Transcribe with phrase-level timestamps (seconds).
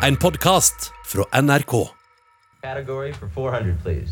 [0.00, 1.72] en podkast fra NRK.
[2.62, 4.10] Category for 400, please.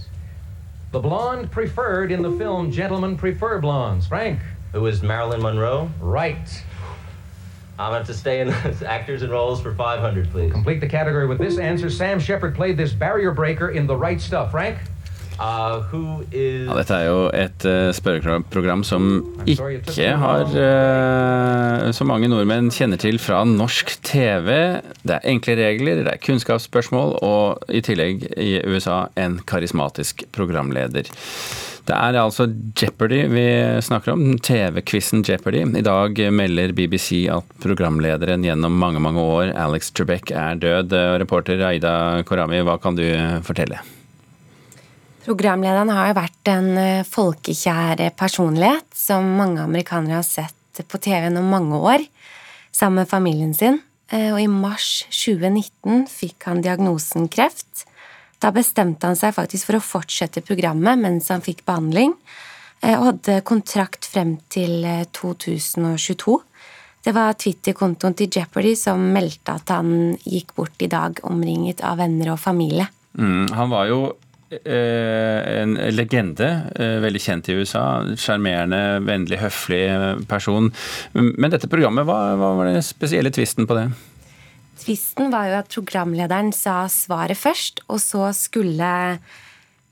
[0.93, 4.07] The blonde preferred in the film Gentlemen Prefer Blondes.
[4.07, 4.41] Frank?
[4.73, 5.91] Who is Marilyn Monroe?
[6.01, 6.65] Right.
[7.79, 10.53] I'm gonna have to stay in the actors and roles for 500, please.
[10.53, 11.91] Complete the category with this answer.
[11.91, 14.51] Sam Shepard played this barrier breaker in The Right Stuff.
[14.51, 14.79] Frank?
[15.37, 15.85] Uh,
[16.33, 23.01] Ja, dette er jo et uh, spørreprogram som ikke har uh, så mange nordmenn kjenner
[23.01, 24.49] til fra norsk TV.
[25.05, 31.11] Det er enkle regler, det er kunnskapsspørsmål, og i tillegg i USA en karismatisk programleder.
[31.87, 33.45] Det er altså Jeopardy vi
[33.85, 35.61] snakker om, TV-quizen Jeopardy.
[35.79, 40.97] I dag melder BBC at programlederen gjennom mange, mange år, Alex Trebek, er død.
[41.23, 43.05] Reporter Aida Korami, hva kan du
[43.47, 43.85] fortelle?
[45.27, 51.25] Programlederen har jo vært en eh, folkekjær personlighet som mange amerikanere har sett på TV
[51.25, 52.05] gjennom mange år,
[52.71, 53.81] sammen med familien sin.
[54.15, 57.89] Eh, og i mars 2019 fikk han diagnosen kreft.
[58.39, 62.13] Da bestemte han seg faktisk for å fortsette programmet mens han fikk behandling,
[62.85, 66.37] eh, og hadde kontrakt frem til 2022.
[67.03, 71.99] Det var Twitter-kontoen til Jeopardy som meldte at han gikk bort i dag omringet av
[71.99, 72.87] venner og familie.
[73.19, 74.01] Mm, han var jo
[74.51, 77.85] en legende, eh, veldig kjent i USA.
[78.15, 79.83] Sjarmerende, vennlig, høflig
[80.31, 80.71] person.
[81.13, 83.89] Men dette programmet, hva, hva var den spesielle tvisten på det?
[84.87, 89.19] Tvisten var jo at programlederen sa svaret først, og så skulle,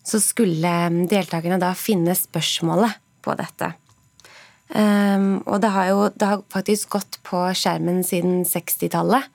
[0.06, 0.74] så skulle
[1.10, 3.72] deltakerne da finne spørsmålet på dette.
[4.74, 9.26] Um, og det har jo det har faktisk gått på skjermen siden 60-tallet,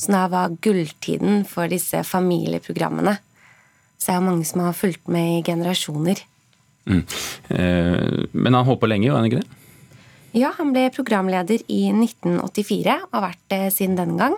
[0.00, 3.18] så da var gulltiden for disse familieprogrammene.
[4.00, 6.22] Så er det mange som har fulgt med i generasjoner.
[6.88, 7.02] Mm.
[7.52, 9.58] Eh, men han holdt på lenge, var han ikke det?
[10.38, 14.36] Ja, han ble programleder i 1984 og har vært det siden den gang.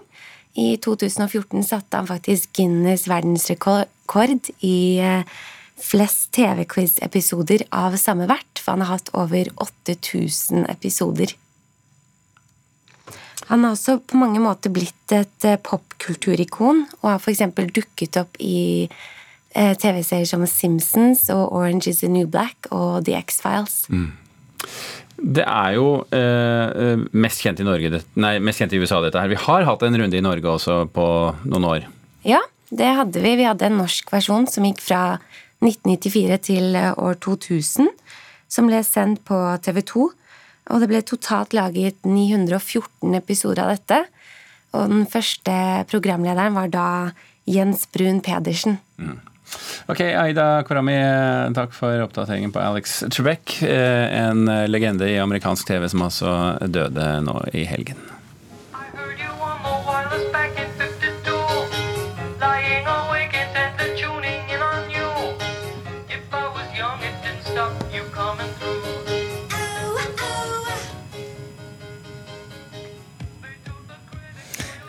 [0.58, 5.28] I 2014 satte han faktisk Guinness verdensrekord i eh,
[5.82, 11.32] flest TV-quiz-episoder av samme vert, for han har hatt over 8000 episoder.
[13.48, 17.42] Han har også på mange måter blitt et eh, popkulturikon, og har f.eks.
[17.72, 18.88] dukket opp i
[19.54, 23.84] TV-serier som Simpsons og Orange is the New Black og The X-Files.
[23.92, 24.10] Mm.
[25.22, 29.30] Det er jo eh, mest kjent i Norge, nei, mest kjent i USA, dette her.
[29.30, 31.06] Vi har hatt en runde i Norge også på
[31.46, 31.86] noen år.
[32.26, 32.40] Ja,
[32.72, 33.36] det hadde vi.
[33.38, 35.02] Vi hadde en norsk versjon som gikk fra
[35.62, 37.90] 1994 til eh, år 2000.
[38.52, 40.08] Som ble sendt på TV 2.
[40.72, 44.02] Og det ble totalt laget 914 episoder av dette.
[44.76, 45.54] Og den første
[45.90, 46.88] programlederen var da
[47.48, 48.78] Jens Brun Pedersen.
[48.98, 49.20] Mm.
[49.90, 50.96] Ok, Aida Korami,
[51.56, 53.58] takk for oppdateringen på Alex Trebek.
[53.66, 56.32] Eh, en legende i amerikansk TV som altså
[56.66, 58.00] døde nå i helgen.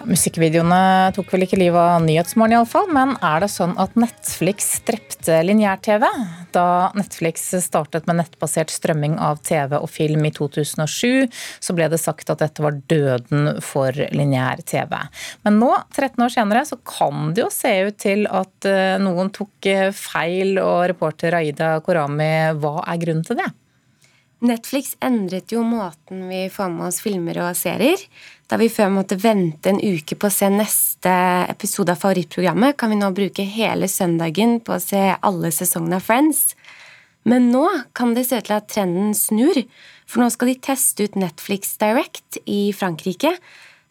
[0.04, 5.38] Musikkvideoene tok vel ikke livet av Nyhetsmorgen iallfall, men er det sånn at Netflix drepte
[5.48, 6.04] lineær-TV?
[6.56, 6.66] Da
[6.98, 11.32] Netflix startet med nettbasert strømming av TV og film i 2007,
[11.64, 14.94] så ble det sagt at dette var døden for lineær-TV.
[15.48, 19.32] Men nå, 13 år senere, så kan det jo se ut til at eh, noen
[19.34, 23.52] tok eh, feil, og reporter Aida Korami, hva er grunnen til det?
[24.44, 28.02] Netflix endret jo måten vi får med oss filmer og serier.
[28.52, 31.14] Da vi før måtte vente en uke på å se neste
[31.48, 36.04] episode av favorittprogrammet, kan vi nå bruke hele søndagen på å se alle sesongene av
[36.04, 36.58] Friends.
[37.24, 37.64] Men nå
[37.96, 39.62] kan det se ut til at trenden snur,
[40.04, 43.38] for nå skal de teste ut Netflix Direct i Frankrike.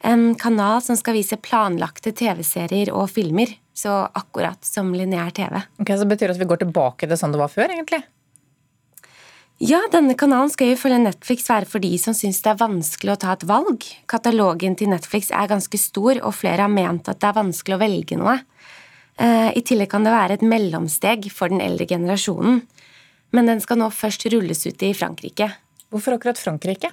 [0.04, 5.62] En kanal som skal vise planlagte TV-serier og filmer, så akkurat som lineær TV.
[5.80, 8.04] Ok, Så betyr det at vi går tilbake til sånn det var før, egentlig?
[9.62, 13.20] Ja, denne kanalen skal ifølge Netflix være for de som syns det er vanskelig å
[13.22, 13.84] ta et valg.
[14.10, 17.82] Katalogen til Netflix er ganske stor, og flere har ment at det er vanskelig å
[17.84, 18.40] velge noe.
[19.22, 22.64] Eh, I tillegg kan det være et mellomsteg for den eldre generasjonen.
[23.30, 25.52] Men den skal nå først rulles ut i Frankrike.
[25.94, 26.90] Hvorfor akkurat Frankrike?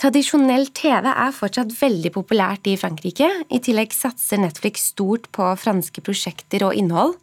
[0.00, 3.28] Tradisjonell TV er fortsatt veldig populært i Frankrike.
[3.52, 7.18] I tillegg satser Netflix stort på franske prosjekter og innhold.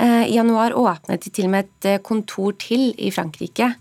[0.00, 3.74] Eh, I januar åpnet de til og med et eh, kontor til i Frankrike.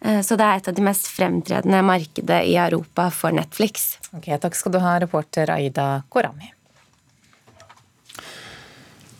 [0.00, 3.98] Eh, så det er et av de mest fremtredende markedet i Europa for Netflix.
[4.16, 6.54] Ok, Takk skal du ha, reporter Aida Korami.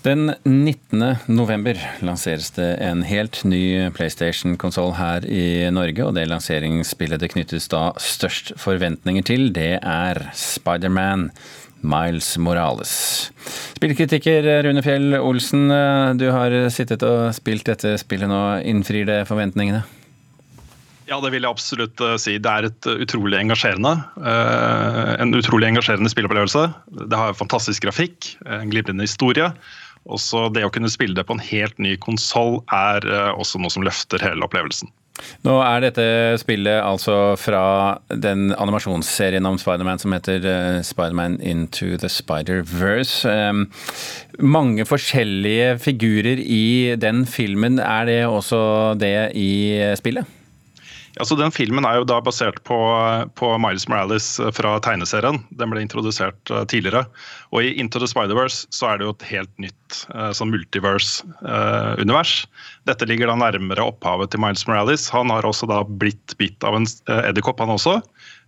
[0.00, 1.02] Den 19.
[1.28, 6.06] november lanseres det en helt ny PlayStation-konsoll her i Norge.
[6.06, 11.28] Og det lanseringsspillet det knyttes da størst forventninger til, det er Spiderman
[11.80, 12.92] Miles Morales.
[13.76, 15.70] Spillkritiker Rune Fjell Olsen,
[16.20, 18.42] du har sittet og spilt dette spillet nå.
[18.68, 19.82] Innfrir det forventningene?
[21.10, 22.36] Ja, det vil jeg absolutt uh, si.
[22.38, 26.68] Det er et uh, utrolig engasjerende en utrolig engasjerende spillopplevelse.
[27.10, 29.50] Det har fantastisk grafikk, en glimrende historie.
[30.06, 33.04] Også det å kunne spille det på en helt ny konsoll er
[33.34, 34.88] også noe som løfter hele opplevelsen.
[35.46, 36.06] Nå er dette
[36.40, 37.62] spillet altså fra
[38.10, 40.44] den animasjonsserien om Spiderman som heter
[40.86, 43.28] Spiderman Into the Spider-Verse.
[43.28, 43.66] Um,
[44.40, 47.78] mange forskjellige figurer i den filmen.
[47.78, 49.50] Er det også det i
[50.00, 50.39] spillet?
[51.18, 52.76] Altså, den Filmen er jo da basert på,
[53.38, 55.40] på, Miles Morales eh, fra tegneserien.
[55.58, 57.02] Den ble introdusert uh, tidligere.
[57.50, 62.34] Og i Into the Spider-Verse så er det jo et helt nytt uh, sånn multiverse-univers.
[62.86, 65.08] Dette ligger da nærmere opphavet til Miles Morales.
[65.14, 66.86] Han har også da blitt bitt av en
[67.20, 67.98] edderkopp, han også.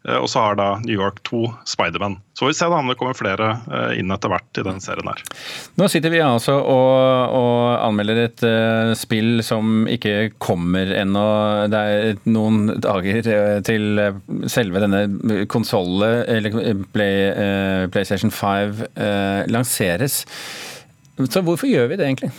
[0.08, 2.19] Eh, og så har da New York 2 Spiderman.
[2.34, 4.81] Så får vi se da om det kommer flere eh, inn etter hvert i den
[4.82, 5.22] serien her.
[5.78, 11.25] Nå sitter vi altså og, og anmelder et uh, spill som ikke kommer ennå.
[11.72, 13.22] Det er noen dager
[13.66, 14.02] til
[14.50, 20.22] selve denne konsollet, eller Play, uh, PlayStation 5, uh, lanseres.
[21.22, 22.32] Så hvorfor gjør vi det egentlig?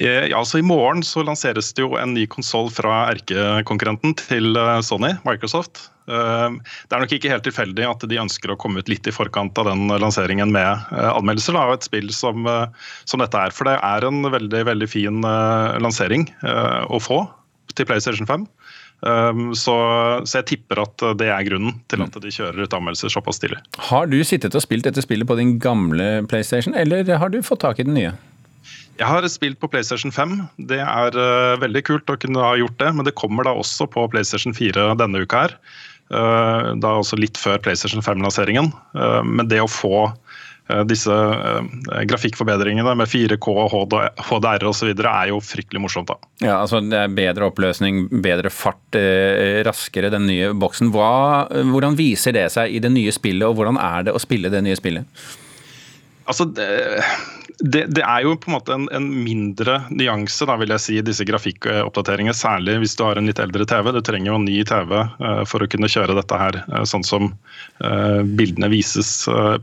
[0.00, 4.56] Ja, altså I morgen så lanseres det jo en ny konsoll fra erkekonkurrenten til
[4.86, 5.90] Sony, Microsoft.
[6.10, 6.58] Ehm,
[6.88, 9.58] det er nok ikke helt tilfeldig at de ønsker å komme ut litt i forkant
[9.60, 12.66] av den lanseringen med eh, anmeldelser av et spill som, eh,
[13.04, 13.54] som, dette er.
[13.54, 17.22] For det er en veldig, veldig fin eh, lansering å få
[17.76, 18.46] til PlayStation 5.
[19.06, 19.74] Ehm, så,
[20.26, 23.60] så, jeg tipper at det er grunnen til at de kjører ut anmeldelser såpass tidlig.
[23.90, 27.62] Har du sittet og spilt dette spillet på din gamle PlayStation, eller har du fått
[27.64, 28.16] tak i den nye?
[29.00, 30.34] Jeg har spilt på PlayStation 5.
[30.68, 33.86] Det er uh, veldig kult å kunne ha gjort det, men det kommer da også
[33.88, 35.54] på PlayStation 4 denne uka her.
[36.10, 38.72] Uh, da også litt før PlayStation 5-lanseringen.
[38.96, 40.10] Uh, men det å få
[40.86, 41.10] disse
[42.06, 43.54] grafikkforbedringene med 4K,
[44.22, 44.92] HDR osv.
[44.94, 46.12] er jo fryktelig morsomt.
[46.12, 46.28] da.
[46.44, 48.94] Ja, altså Det er bedre oppløsning, bedre fart,
[49.66, 50.92] raskere den nye boksen.
[50.94, 54.52] Hva, hvordan viser det seg i det nye spillet, og hvordan er det å spille
[54.54, 55.26] det nye spillet?
[56.28, 56.66] Altså, det,
[57.60, 60.98] det, det, er jo på en måte en, en, mindre nyanse da, vil jeg si,
[61.04, 62.36] disse grafikkoppdateringene.
[62.36, 63.90] Særlig hvis du har en litt eldre TV.
[63.96, 67.04] Du trenger jo en ny TV uh, for å kunne kjøre dette her uh, sånn
[67.06, 67.32] som
[67.84, 69.12] uh, bildene vises,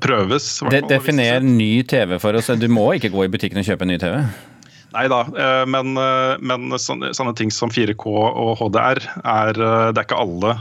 [0.03, 0.59] prøves.
[0.69, 2.51] De definer ny TV for oss.
[2.59, 4.21] Du må ikke gå i butikken og kjøpe en ny TV?
[4.95, 5.19] Nei da,
[5.69, 5.97] men,
[6.47, 9.59] men sånne, sånne, ting som 4K og HDR, er,
[9.91, 10.53] det er ikke alle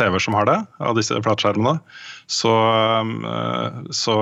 [0.00, 1.76] TV-er som har det, av disse flatskjermene.
[2.30, 2.54] Så,
[3.94, 4.16] så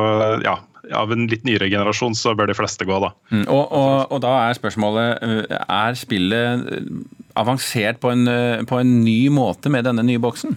[0.45, 0.57] ja,
[0.95, 3.13] av en litt nyere generasjon, så bør de fleste gå, da.
[3.33, 6.93] Mm, og, og, og, da er spørsmålet eh, Er spillet eh,
[7.39, 10.57] avansert på en, eh, på en ny måte med denne nye boksen?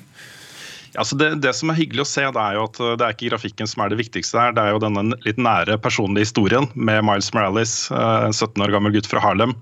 [0.91, 3.15] Ja, så det, det, som er hyggelig å se, det er jo at det er
[3.15, 4.55] ikke grafikken som er det viktigste her.
[4.57, 8.95] Det er jo denne litt nære personlige historien med Miles Morales, en 17 år gammel
[8.97, 9.55] gutt fra Harlem,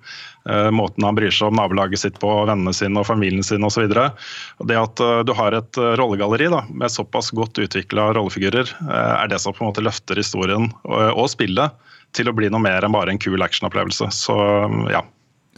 [0.50, 3.86] Eh, måten han bryr seg om nabolaget sitt på, vennene sine og familien sin osv.
[3.92, 9.30] Det at eh, du har et eh, rollegalleri da, med såpass godt utvikla rollefigurer, er
[9.30, 11.76] det som på en måte løfter historien og, spillet
[12.16, 14.10] til å bli noe mer enn bare en kul actionopplevelse.
[14.16, 14.36] Så
[14.90, 15.04] ja.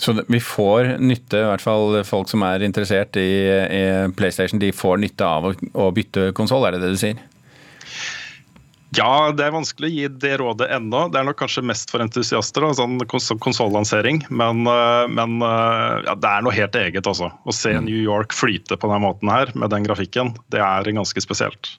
[0.01, 3.83] Så vi får nytte, i hvert fall folk som er interessert i, i
[4.17, 7.21] PlayStation, de får nytte av å, å bytte konsoll, er det det du sier?
[8.97, 11.05] Ja, det er vanskelig å gi det rådet ennå.
[11.11, 12.97] Det er nok kanskje mest for entusiaster, da, sånn
[13.39, 14.19] konsollansering.
[14.27, 17.29] Men, eh, men eh, ja, det er noe helt eget også.
[17.31, 17.85] Å se mm.
[17.87, 21.71] New York flyte på denne måten her, med den grafikken, det er ganske spesielt.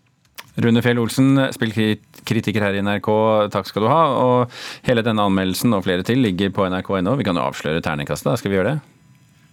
[0.61, 3.09] Rune Fjell Olsen, spillkritiker her i NRK,
[3.55, 4.01] takk skal du ha.
[4.21, 4.57] Og
[4.89, 7.15] hele denne anmeldelsen og flere til ligger på nrk.no.
[7.17, 8.37] Vi kan jo avsløre terningkastet, da.
[8.41, 8.83] skal vi gjøre det?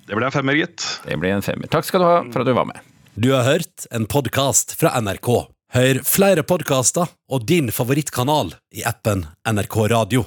[0.09, 0.87] Det ble en femmer, gitt.
[1.05, 1.71] Det ble en femmer.
[1.71, 2.83] Takk skal du ha for at du var med.
[3.19, 5.31] Du har hørt en podkast fra NRK.
[5.75, 10.25] Hør flere podkaster og din favorittkanal i appen NRK Radio.